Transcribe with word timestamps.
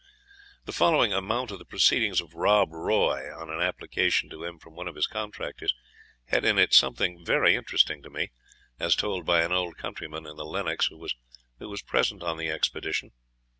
The 0.65 0.71
following 0.71 1.13
amount 1.13 1.51
of 1.51 1.59
the 1.59 1.65
proceedings 1.65 2.21
of 2.21 2.33
Rob 2.33 2.71
Roy, 2.73 3.31
on 3.37 3.51
an 3.51 3.61
application 3.61 4.31
to 4.31 4.43
him 4.43 4.57
from 4.57 4.73
one 4.75 4.87
of 4.87 4.95
his 4.95 5.05
contractors, 5.05 5.75
had 6.29 6.43
in 6.43 6.57
it 6.57 6.73
something 6.73 7.23
very 7.23 7.53
interesting 7.55 8.01
to 8.01 8.09
me, 8.09 8.31
as 8.79 8.95
told 8.95 9.27
by 9.27 9.43
an 9.43 9.51
old 9.51 9.77
countryman 9.77 10.25
in 10.25 10.37
the 10.37 10.43
Lennox 10.45 10.87
who 10.87 10.97
was 10.97 11.83
present 11.83 12.23
on 12.23 12.37
the 12.37 12.49
expedition. 12.49 13.11